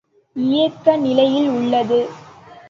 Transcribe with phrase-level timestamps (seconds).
[0.35, 1.99] இயக்க நிலையில் உள்ளது.